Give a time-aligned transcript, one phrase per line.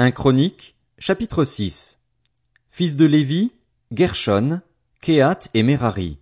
[0.00, 1.98] 1 Chronique, chapitre 6
[2.70, 3.50] Fils de Lévi,
[3.90, 4.60] Gershon,
[5.00, 6.20] Kehat et Merari.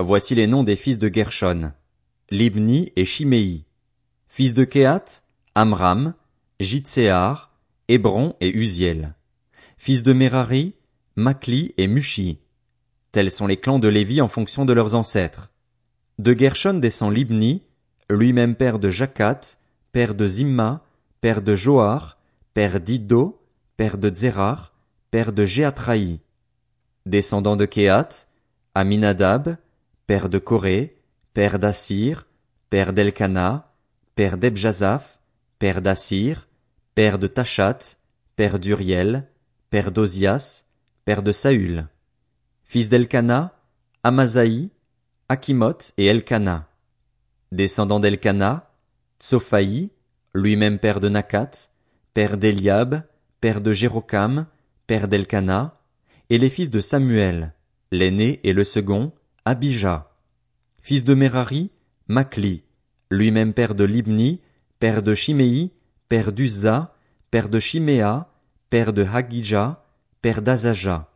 [0.00, 1.70] Voici les noms des fils de Gershon.
[2.32, 3.64] Libni et Shimei.
[4.26, 5.22] Fils de Kehat,
[5.54, 6.14] Amram,
[6.58, 7.52] Jitséar,
[7.86, 9.14] Hébron et Uziel.
[9.78, 10.74] Fils de Merari,
[11.14, 12.40] Makli et Mushi.
[13.12, 15.52] Tels sont les clans de Lévi en fonction de leurs ancêtres.
[16.18, 17.62] De Gershon descend Libni,
[18.10, 19.58] lui-même père de Jakat,
[19.92, 20.84] père de Zimma,
[21.20, 22.15] père de Joar,
[22.56, 23.38] père d'Iddo,
[23.76, 24.72] père de Zérar,
[25.10, 26.20] père de Géatraï.
[27.04, 28.08] Descendant de Kéat,
[28.74, 29.58] Aminadab,
[30.06, 30.96] père de Corée,
[31.34, 32.26] père d'Assir,
[32.70, 33.74] père d'Elkana,
[34.14, 35.20] père d'Ebjazaph,
[35.58, 36.48] père d'Assir,
[36.94, 37.98] père de Tachat,
[38.36, 39.28] père d'Uriel,
[39.68, 40.64] père d'Ozias,
[41.04, 41.86] père de Saül.
[42.64, 43.52] Fils d'Elkana,
[44.02, 44.70] Amazaï,
[45.28, 46.66] Akimoth et Elkana.
[47.52, 48.70] Descendant d'Elkana,
[49.20, 49.90] Tsophaï,
[50.32, 51.68] lui-même père de Nakat,
[52.16, 53.02] père d'Eliab,
[53.42, 54.46] père de Jérocam,
[54.86, 55.78] père d'Elkana,
[56.30, 57.52] et les fils de Samuel,
[57.92, 59.12] l'aîné et le second,
[59.44, 60.10] Abijah.
[60.80, 61.70] Fils de Merari,
[62.08, 62.62] Makli,
[63.10, 64.40] lui-même père de Libni,
[64.78, 65.72] père de Shimei,
[66.08, 66.94] père d'Uzza,
[67.30, 68.30] père de Shiméa,
[68.70, 69.84] père de Hagija,
[70.22, 71.12] père d'Azaja.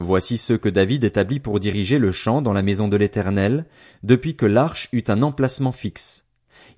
[0.00, 3.66] Voici ceux que David établit pour diriger le champ dans la maison de l'Éternel,
[4.02, 6.24] depuis que l'arche eut un emplacement fixe.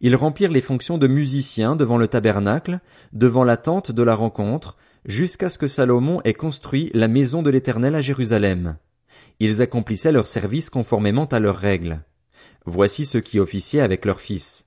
[0.00, 2.80] Ils remplirent les fonctions de musiciens devant le tabernacle,
[3.12, 7.50] devant la tente de la rencontre, jusqu'à ce que Salomon ait construit la maison de
[7.50, 8.76] l'Éternel à Jérusalem.
[9.40, 12.02] Ils accomplissaient leur service conformément à leurs règles.
[12.66, 14.66] Voici ceux qui officiaient avec leurs fils.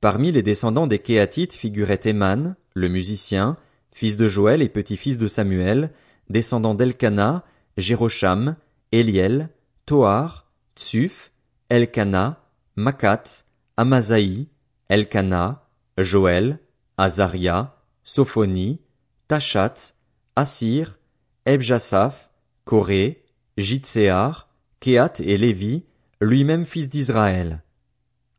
[0.00, 3.56] Parmi les descendants des Kéatites figurait Éman, le musicien,
[3.92, 5.90] fils de Joël et petit-fils de Samuel,
[6.28, 7.44] descendant d'Elkana,
[7.76, 8.56] Jérocham,
[8.90, 9.48] Eliel,
[9.86, 11.32] Toar, Tsuf,
[11.68, 12.44] Elkana,
[12.76, 13.44] Makat,
[13.76, 14.48] Amazaï,
[14.88, 16.58] Elkana, Joël,
[16.98, 18.80] Azaria, Sophonie,
[19.28, 19.94] Tachat,
[20.36, 20.98] Assir,
[21.46, 22.30] Ebjasaph,
[22.64, 23.24] Corée,
[23.56, 24.48] Jitséar,
[24.80, 25.84] Kéat et Lévi,
[26.20, 27.62] lui-même fils d'Israël.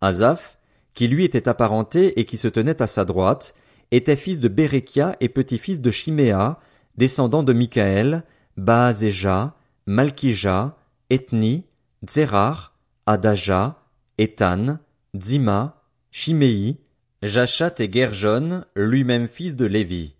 [0.01, 0.57] Azaph,
[0.93, 3.55] qui lui était apparenté et qui se tenait à sa droite,
[3.91, 6.59] était fils de Bérékia et petit-fils de Chiméa,
[6.97, 8.23] descendant de Michaël,
[8.57, 9.55] Baazéja,
[9.85, 10.77] Malkija,
[11.09, 11.65] Ethni,
[12.09, 12.73] Zérar,
[13.05, 13.81] Adaja,
[14.17, 14.79] Ethan,
[15.15, 15.82] Dzima,
[16.15, 16.77] Shimei,
[17.23, 20.13] Jachat et Gerjon, lui-même fils de Lévi.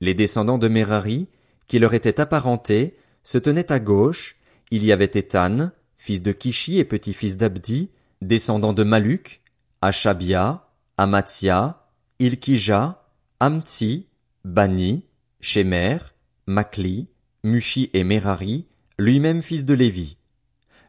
[0.00, 1.28] Les descendants de Merari,
[1.68, 4.36] qui leur étaient apparentés, se tenaient à gauche,
[4.70, 7.90] il y avait Ethan, fils de Kishi et petit-fils d'Abdi,
[8.22, 9.42] descendant de Maluk,
[9.82, 10.66] Achabia,
[10.96, 11.90] Amatia,
[12.20, 13.06] Ilkija,
[13.38, 14.06] Amtsi,
[14.46, 15.04] Bani,
[15.40, 15.98] Shemer,
[16.46, 17.08] Makli,
[17.42, 18.64] Mushi et Merari,
[18.98, 20.16] lui-même fils de Lévi.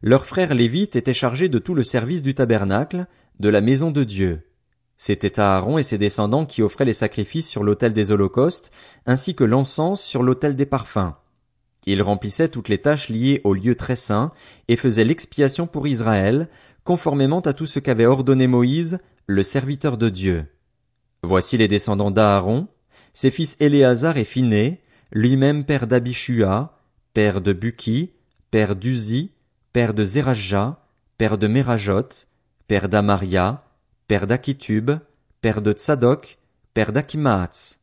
[0.01, 3.07] Leurs frères lévites étaient chargés de tout le service du tabernacle,
[3.39, 4.41] de la maison de Dieu.
[4.97, 8.71] C'était Aaron et ses descendants qui offraient les sacrifices sur l'autel des holocaustes,
[9.05, 11.13] ainsi que l'encens sur l'autel des parfums.
[11.85, 14.31] Ils remplissaient toutes les tâches liées au lieu très saint
[14.67, 16.49] et faisaient l'expiation pour Israël,
[16.83, 20.45] conformément à tout ce qu'avait ordonné Moïse, le serviteur de Dieu.
[21.23, 22.67] Voici les descendants d'Aaron,
[23.13, 24.81] ses fils Éléazar et Phiné,
[25.11, 26.77] lui-même père d'Abishua,
[27.13, 28.13] père de Buki,
[28.51, 29.31] père d'Uzi,
[29.73, 30.79] père de Zerajah,
[31.17, 32.09] père de Merajot,
[32.67, 33.63] père d'Amaria,
[34.07, 34.91] père d'Akitub,
[35.41, 36.39] père de Tsadok,
[36.73, 37.79] père d'Akimaatz.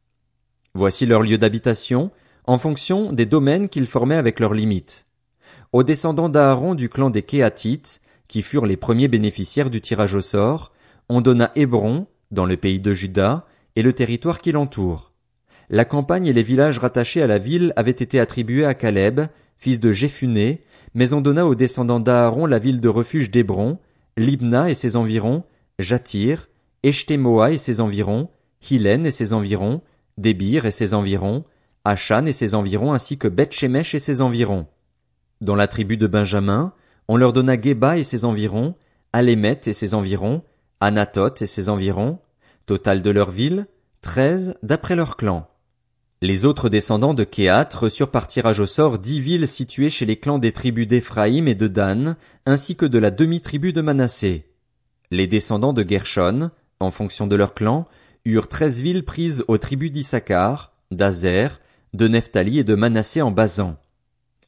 [0.74, 2.10] Voici leur lieu d'habitation,
[2.46, 5.06] en fonction des domaines qu'ils formaient avec leurs limites.
[5.72, 10.20] Aux descendants d'Aaron du clan des Kéatites, qui furent les premiers bénéficiaires du tirage au
[10.20, 10.72] sort,
[11.08, 15.12] on donna Hébron, dans le pays de Juda, et le territoire qui l'entoure.
[15.70, 19.20] La campagne et les villages rattachés à la ville avaient été attribués à Caleb,
[19.58, 20.64] fils de Jéphuné,
[20.94, 23.78] mais on donna aux descendants d'Aaron la ville de refuge d'Hébron,
[24.16, 25.44] Libna et ses environs,
[25.78, 26.48] Jatir,
[26.82, 28.28] Eshtemoa et ses environs,
[28.70, 29.82] Hilen et ses environs,
[30.18, 31.44] Débir et ses environs,
[31.84, 34.66] Achan et ses environs ainsi que Beth-Shemesh et ses environs.
[35.40, 36.72] Dans la tribu de Benjamin,
[37.08, 38.74] on leur donna Geba et ses environs,
[39.12, 40.42] Alémet et ses environs,
[40.80, 42.18] Anatoth et ses environs,
[42.66, 43.66] total de leur ville,
[44.02, 45.48] treize d'après leur clan.
[46.22, 50.14] Les autres descendants de Kéat reçurent par tirage au sort dix villes situées chez les
[50.14, 52.14] clans des tribus d'Éphraïm et de Dan,
[52.46, 54.46] ainsi que de la demi-tribu de Manassé.
[55.10, 57.88] Les descendants de Gershon, en fonction de leur clan,
[58.24, 61.60] eurent treize villes prises aux tribus d'Issachar, d'Azer,
[61.92, 63.76] de Nephtali et de Manassé en Basan.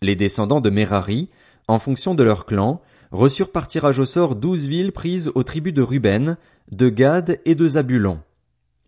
[0.01, 1.29] Les descendants de Merari,
[1.67, 5.75] en fonction de leur clan, reçurent par tirage au sort douze villes prises aux tribus
[5.75, 6.37] de Ruben,
[6.71, 8.21] de Gad et de Zabulon.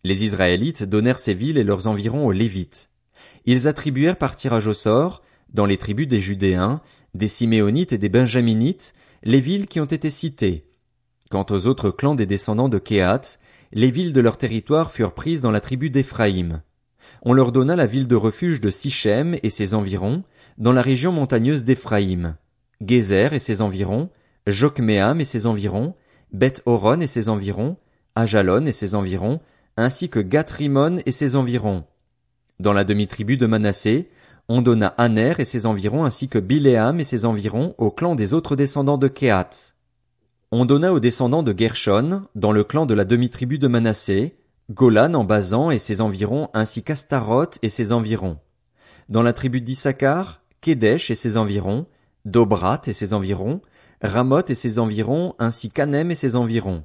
[0.07, 2.91] Les Israélites donnèrent ces villes et leurs environs aux Lévites.
[3.45, 5.21] Ils attribuèrent par tirage au sort,
[5.53, 6.81] dans les tribus des Judéens,
[7.15, 8.95] des Siméonites et des Benjaminites,
[9.25, 10.65] les villes qui ont été citées.
[11.29, 13.41] Quant aux autres clans des descendants de Kéhat,
[13.73, 16.63] les villes de leur territoire furent prises dans la tribu d'Éphraïm.
[17.23, 20.23] On leur donna la ville de refuge de Sichem et ses environs,
[20.57, 22.37] dans la région montagneuse d'Éphraïm,
[22.81, 24.11] Gézer et ses environs,
[24.47, 25.97] Jokmeam et ses environs,
[26.33, 27.77] Beth Horon et ses environs,
[28.15, 29.41] Ajalon et ses environs,
[29.77, 31.85] ainsi que Gathrimon et ses environs.
[32.61, 34.11] Dans la demi-tribu de Manassé,
[34.49, 38.33] on donna Aner et ses environs ainsi que Biléam et ses environs au clan des
[38.33, 39.51] autres descendants de Kéhat.
[40.53, 44.37] On donna aux descendants de Gershon, dans le clan de la demi-tribu de Manassé,
[44.71, 48.39] Golan en Bazan et ses environs ainsi qu'Astaroth et ses environs.
[49.09, 51.87] Dans la tribu d'Issachar, Kedesh et ses environs,
[52.25, 53.61] Dobrat et ses environs,
[54.03, 56.85] Ramoth et ses environs ainsi qu'Anem et ses environs.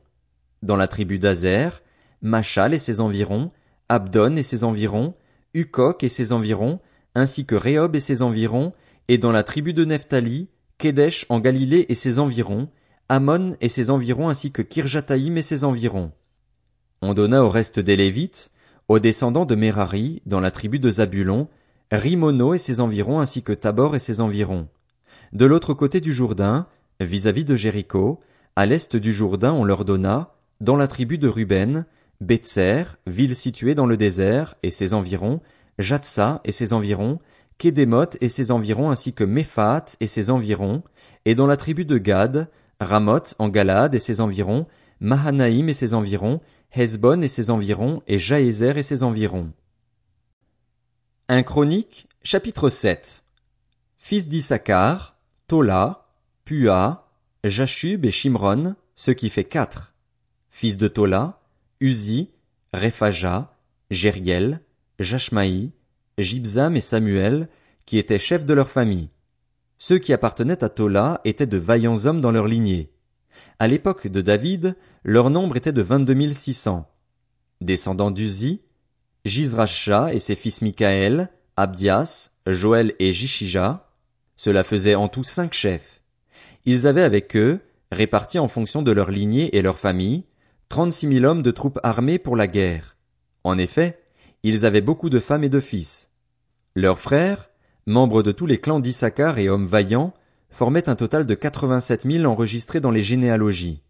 [0.62, 1.82] Dans la tribu d'Azer,
[2.22, 3.52] Machal et ses environs,
[3.90, 5.16] Abdon et ses environs,
[5.54, 6.80] Ukok et ses environs,
[7.16, 8.74] ainsi que Rehob et ses environs,
[9.08, 12.70] et dans la tribu de Nephtali, Kedesh en Galilée et ses environs,
[13.10, 16.12] Ammon et ses environs ainsi que Kirjataïm et ses environs.
[17.02, 18.52] On donna au reste des Lévites,
[18.88, 21.50] aux descendants de Merari, dans la tribu de Zabulon,
[21.92, 24.70] Rimono et ses environs ainsi que Tabor et ses environs.
[25.34, 26.68] De l'autre côté du Jourdain,
[27.02, 28.22] vis-à-vis de Jéricho,
[28.56, 31.86] à l'est du Jourdain on leur donna, dans la tribu de Ruben,
[32.22, 35.42] Betser, ville située dans le désert, et ses environs,
[35.80, 37.20] Jatsa et ses environs,
[37.58, 40.84] Kédémoth et ses environs ainsi que Méphat et ses environs,
[41.26, 44.68] et dans la tribu de Gad, Ramoth en Galade et ses environs,
[45.00, 46.42] Mahanaïm et ses environs,
[46.72, 49.52] Hezbon et ses environs, et Jaézer et ses environs.
[51.28, 53.24] Un Chronique, chapitre 7
[53.98, 56.08] Fils d'Issachar, Tola,
[56.46, 57.10] Pua,
[57.44, 59.94] Jashub et Shimron, ce qui fait quatre.
[60.50, 61.41] Fils de Tola,
[61.82, 62.30] Uzi,
[62.74, 63.58] Rephaja,
[63.90, 64.62] Jériel,
[65.00, 65.72] Jashmaï,
[66.18, 67.50] Jibzam et Samuel,
[67.86, 69.10] qui étaient chefs de leur famille.
[69.80, 72.92] Ceux qui appartenaient à Tola étaient de vaillants hommes dans leur lignée.
[73.58, 76.88] À l'époque de David, leur nombre était de vingt-deux six cents.
[77.62, 78.62] Descendants d'Uzi,
[79.26, 83.90] Jizrasha et ses fils Michaël, Abdias, Joël et Jishija,
[84.36, 86.02] cela faisait en tout cinq chefs.
[86.66, 87.60] Ils avaient avec eux,
[87.92, 90.24] répartis en fonction de leur lignée et leur famille,
[90.72, 92.96] trente-six mille hommes de troupes armées pour la guerre.
[93.44, 94.00] En effet,
[94.42, 96.10] ils avaient beaucoup de femmes et de fils.
[96.76, 97.50] Leurs frères,
[97.86, 100.14] membres de tous les clans d'Issachar et hommes vaillants,
[100.50, 103.84] formaient un total de quatre-vingt-sept mille enregistrés dans les généalogies.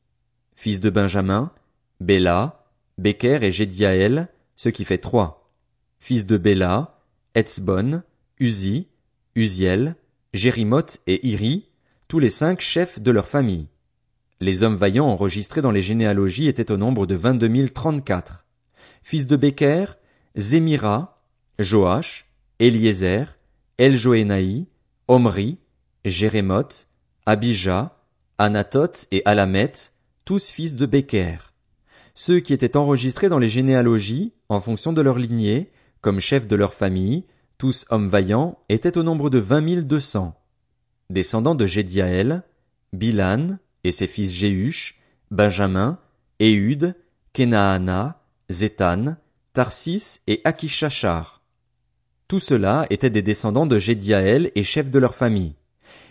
[0.56, 1.52] Fils de Benjamin,
[2.00, 2.66] Béla,
[2.98, 5.52] Becker et Jédiaël, ce qui fait trois.
[6.00, 7.00] Fils de Béla,
[7.36, 8.02] Etzbon,
[8.40, 8.88] Uzi,
[9.36, 9.96] Uziel,
[10.34, 11.70] Jérimoth et Iri,
[12.08, 13.68] tous les cinq chefs de leur famille.
[14.42, 18.44] Les hommes vaillants enregistrés dans les généalogies étaient au nombre de vingt-deux trente-quatre.
[19.04, 19.86] Fils de Becker,
[20.36, 21.24] Zémira,
[21.60, 22.26] Joach,
[22.58, 23.38] Eliezer,
[23.78, 24.66] Eljoénaï,
[25.08, 25.60] Omri,
[26.06, 26.88] Jérémoth,
[27.28, 27.96] Abijah,
[28.40, 29.74] Anatoth et Alamet,
[30.26, 31.38] tous fils de Becker.
[32.16, 35.72] Ceux qui étaient enregistrés dans les généalogies, en fonction de leur lignée,
[36.02, 37.26] comme chefs de leur famille,
[37.60, 40.36] tous hommes vaillants, étaient au nombre de vingt mille deux cents.
[41.12, 42.42] Descendants de Jédiaël,
[42.92, 45.00] Bilan, et ses fils Jéhush,
[45.30, 46.00] Benjamin,
[46.40, 46.96] Éhud,
[47.34, 49.16] Kenaana, Zétan,
[49.54, 51.42] Tarsis et Akishachar.
[52.28, 55.56] Tout cela étaient des descendants de Jédiaël et chefs de leur famille.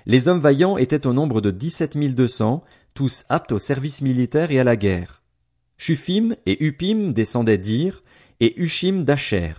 [0.06, 2.64] Les hommes vaillants étaient au nombre de dix-sept mille deux cents,
[2.94, 5.22] tous aptes au service militaire et à la guerre.
[5.78, 8.02] Shufim et Upim descendaient d'Ir,
[8.40, 9.52] et Ushim d'Acher.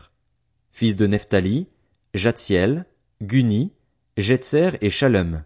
[0.72, 1.68] Fils de Nephtali,
[2.14, 2.86] Jatziel,
[3.22, 3.72] Guni,
[4.18, 5.44] Jetzer et Shalom.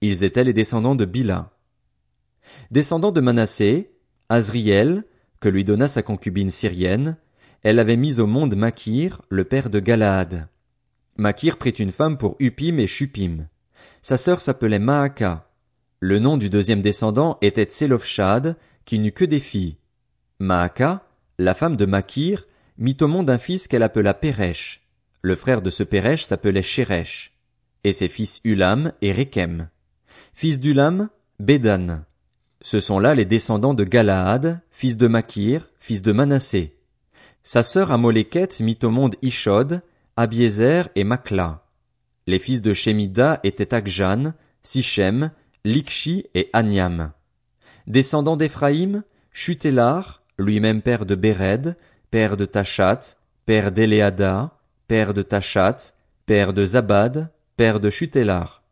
[0.00, 1.53] Ils étaient les descendants de Bila.
[2.70, 3.92] Descendant de Manassé,
[4.28, 5.04] Azriel,
[5.40, 7.16] que lui donna sa concubine syrienne,
[7.62, 10.48] elle avait mis au monde Makir, le père de Galaad.
[11.16, 13.48] Makir prit une femme pour Upim et Shupim.
[14.02, 15.48] Sa sœur s'appelait Maaka.
[16.00, 19.78] Le nom du deuxième descendant était Tselofshad, qui n'eut que des filles.
[20.38, 21.06] Maaka,
[21.38, 22.46] la femme de Makir,
[22.76, 24.82] mit au monde un fils qu'elle appela Péresh.
[25.22, 27.32] Le frère de ce Péresh s'appelait Sheresh.
[27.84, 29.68] Et ses fils Ulam et Rekem.
[30.34, 31.08] Fils d'Ulam,
[31.38, 32.04] Bédan.
[32.64, 36.74] Ce sont là les descendants de Galaad, fils de Makir, fils de Manassé.
[37.42, 39.82] Sa sœur Amoléket mit au monde Ishod,
[40.16, 41.66] Abiezer et Makla.
[42.26, 45.30] Les fils de Shemida étaient Akjan, Sichem,
[45.66, 47.12] Likshi et Aniam.
[47.86, 51.76] Descendant d'Éphraïm, Chutelar, lui-même père de Béred,
[52.10, 54.56] père de Tachat, père d'Éléada,
[54.88, 55.92] père de Tachat,
[56.24, 58.62] père de Zabad, père de Chutelar.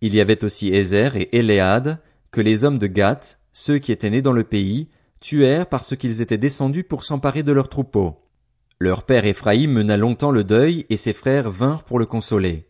[0.00, 2.00] Il y avait aussi Ézer et Éléade,
[2.40, 4.88] les hommes de Gath, ceux qui étaient nés dans le pays,
[5.20, 8.22] tuèrent parce qu'ils étaient descendus pour s'emparer de leurs troupeaux.
[8.78, 12.68] Leur père Éphraïm mena longtemps le deuil et ses frères vinrent pour le consoler.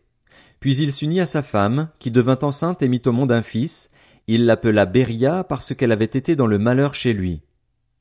[0.59, 3.89] Puis il s'unit à sa femme, qui devint enceinte et mit au monde un fils.
[4.27, 7.41] Il l'appela Beria parce qu'elle avait été dans le malheur chez lui.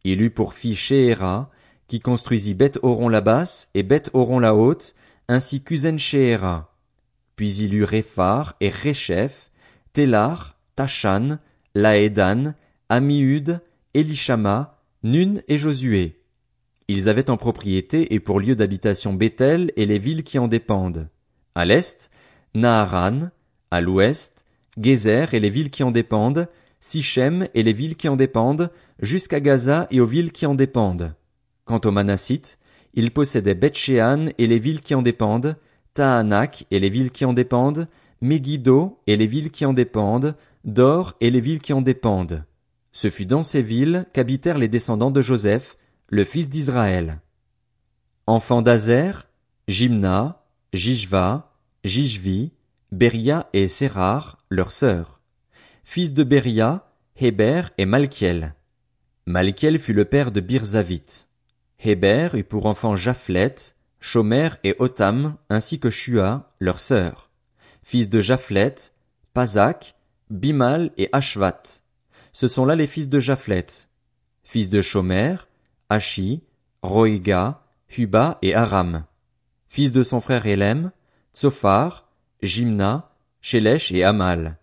[0.04, 1.50] Il eut pour fille Shéhéra,
[1.88, 4.94] qui construisit Beth Horon la basse et Beth Horon la haute,
[5.28, 6.73] ainsi qu'Uzen Sheera.
[7.37, 9.50] Puis il eut Réphar et Réchef,
[9.92, 11.38] Télar, Tachan,
[11.76, 12.54] Laédan,
[12.88, 13.61] Amiud,
[13.92, 16.23] Elishama, Nun et Josué.
[16.88, 21.11] Ils avaient en propriété et pour lieu d'habitation Bethel et les villes qui en dépendent.
[21.54, 22.11] À l'est,
[22.54, 23.28] Naharan,
[23.71, 24.47] à l'ouest,
[24.80, 26.49] Gézer et les villes qui en dépendent,
[26.80, 31.12] Sichem et les villes qui en dépendent, jusqu'à Gaza et aux villes qui en dépendent.
[31.66, 32.59] Quant aux Manassites,
[32.95, 35.56] ils possédaient Bethshéan et les villes qui en dépendent,
[35.92, 37.87] Tahanak et les villes qui en dépendent,
[38.23, 40.35] Megiddo et les villes qui en dépendent,
[40.66, 42.44] Dor et les villes qui en dépendent.
[42.90, 45.76] Ce fut dans ces villes qu'habitèrent les descendants de Joseph,
[46.08, 47.20] le fils d'Israël.
[48.26, 49.28] Enfants d'Azer,
[49.68, 51.52] Jimna, Jishva,
[51.85, 52.50] Jishvi,
[52.90, 55.20] Beria et Sérar, leurs sœurs.
[55.85, 58.54] Fils de Beria, Héber et Malkiel.
[59.26, 61.26] Malkiel fut le père de Birzavit.
[61.78, 63.54] Héber eut pour enfants Japhlet,
[64.00, 67.30] Shomer et Otam, ainsi que Shua, leurs sœurs.
[67.85, 68.75] Fils de Japhlet,
[69.32, 69.95] Pazak,
[70.30, 71.62] Bimal et Ashvat.
[72.33, 73.66] Ce sont là les fils de Japhlet.
[74.45, 75.37] Fils de Shomer,
[75.88, 76.42] Ashi,
[76.83, 77.62] Roiga,
[77.97, 79.04] Huba et Aram.
[79.68, 80.90] Fils de son frère Elem,
[81.35, 82.09] Tsophar,
[82.42, 84.59] Jimna, Shelesh et Amal.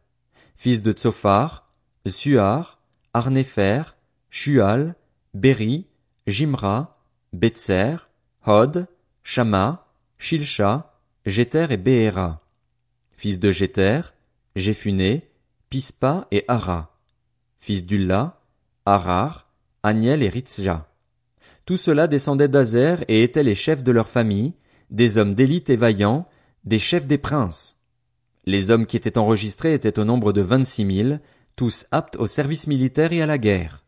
[0.58, 1.70] Fils de Tsophar,
[2.06, 2.80] Suar,
[3.14, 3.84] Arnefer,
[4.30, 4.96] Shual,
[5.34, 5.88] Beri,
[6.28, 6.98] Jimra,
[7.32, 8.10] Betser,
[8.46, 8.88] Hod,
[9.24, 10.94] Shama, Shilsha,
[11.26, 12.42] Jeter et Beera.
[13.12, 14.02] Fils de Jeter,
[14.56, 15.30] Jephuné,
[15.74, 16.96] Pispa et Ara.
[17.60, 18.40] Fils d'Ulla,
[18.86, 19.52] Arar,
[19.82, 20.88] Aniel et Ritzja.
[21.66, 24.54] Tout cela descendait d'Azer et étaient les chefs de leur famille,
[24.92, 26.28] des hommes d'élite et vaillants,
[26.64, 27.76] des chefs des princes.
[28.46, 31.22] Les hommes qui étaient enregistrés étaient au nombre de vingt-six mille,
[31.56, 33.83] tous aptes au service militaire et à la guerre.